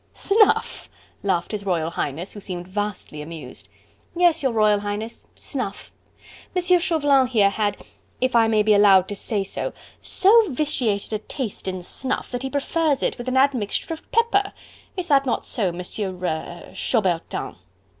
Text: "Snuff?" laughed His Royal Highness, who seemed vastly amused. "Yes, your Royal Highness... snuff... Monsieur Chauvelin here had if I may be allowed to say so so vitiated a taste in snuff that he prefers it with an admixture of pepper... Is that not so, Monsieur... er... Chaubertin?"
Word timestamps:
"Snuff?" 0.13 0.89
laughed 1.21 1.51
His 1.51 1.63
Royal 1.63 1.91
Highness, 1.91 2.31
who 2.31 2.39
seemed 2.39 2.67
vastly 2.67 3.21
amused. 3.21 3.69
"Yes, 4.15 4.41
your 4.41 4.51
Royal 4.51 4.79
Highness... 4.79 5.27
snuff... 5.35 5.91
Monsieur 6.55 6.79
Chauvelin 6.79 7.27
here 7.27 7.51
had 7.51 7.77
if 8.19 8.35
I 8.35 8.47
may 8.47 8.63
be 8.63 8.73
allowed 8.73 9.07
to 9.09 9.15
say 9.15 9.43
so 9.43 9.73
so 10.01 10.49
vitiated 10.49 11.13
a 11.13 11.19
taste 11.19 11.67
in 11.67 11.83
snuff 11.83 12.31
that 12.31 12.41
he 12.41 12.49
prefers 12.49 13.03
it 13.03 13.19
with 13.19 13.27
an 13.27 13.37
admixture 13.37 13.93
of 13.93 14.11
pepper... 14.11 14.53
Is 14.97 15.07
that 15.07 15.27
not 15.27 15.45
so, 15.45 15.71
Monsieur... 15.71 16.09
er... 16.09 16.71
Chaubertin?" 16.73 17.57